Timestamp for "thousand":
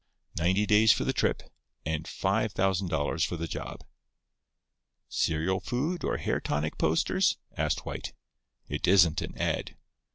2.53-2.87